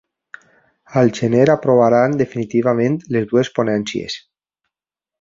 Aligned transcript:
Al 1.01 1.11
gener 1.17 1.43
aprovaran 1.55 2.17
definitivament 2.23 2.99
les 3.17 3.31
dues 3.35 3.55
ponències. 3.59 4.21